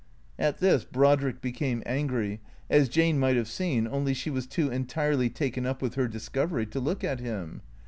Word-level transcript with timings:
At 0.39 0.57
this 0.57 0.83
Brodrick 0.83 1.41
became 1.41 1.83
angry, 1.85 2.39
as 2.71 2.89
Jane 2.89 3.19
might 3.19 3.35
have 3.35 3.47
seen, 3.47 3.85
only 3.87 4.15
she 4.15 4.31
was 4.31 4.47
too 4.47 4.71
entirely 4.71 5.29
taken 5.29 5.63
up 5.63 5.79
with 5.79 5.93
her 5.93 6.07
discovery 6.07 6.65
to 6.65 6.79
look 6.79 7.03
at 7.03 7.19
him. 7.19 7.61